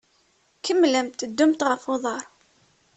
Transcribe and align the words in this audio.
Kemmlemt 0.65 1.27
ddumt 1.29 1.61
ɣef 1.69 1.83
uḍaṛ. 1.93 2.23